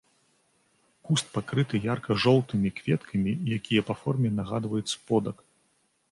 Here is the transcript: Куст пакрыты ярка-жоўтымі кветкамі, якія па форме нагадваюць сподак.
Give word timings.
Куст 1.07 1.27
пакрыты 1.33 1.81
ярка-жоўтымі 1.93 2.71
кветкамі, 2.79 3.31
якія 3.59 3.81
па 3.91 3.95
форме 4.01 4.29
нагадваюць 4.39 4.93
сподак. 4.95 5.37